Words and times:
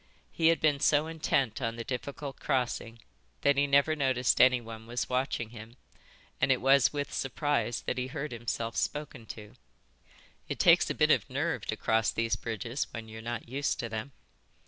He 0.31 0.47
had 0.47 0.59
been 0.59 0.79
so 0.79 1.05
intent 1.05 1.61
on 1.61 1.75
the 1.75 1.83
difficult 1.83 2.39
crossing 2.39 3.01
that 3.41 3.55
he 3.55 3.67
never 3.67 3.95
noticed 3.95 4.41
anyone 4.41 4.87
was 4.87 5.09
watching 5.09 5.49
him, 5.51 5.77
and 6.41 6.51
it 6.51 6.59
was 6.59 6.91
with 6.91 7.13
surprise 7.13 7.81
that 7.81 7.99
he 7.99 8.07
heard 8.07 8.31
himself 8.31 8.75
spoken 8.75 9.27
to. 9.27 9.53
"It 10.49 10.57
takes 10.57 10.89
a 10.89 10.95
bit 10.95 11.11
of 11.11 11.29
nerve 11.29 11.67
to 11.67 11.77
cross 11.77 12.09
these 12.09 12.35
bridges 12.35 12.87
when 12.89 13.09
you're 13.09 13.21
not 13.21 13.47
used 13.47 13.79
to 13.81 13.89
them." 13.89 14.11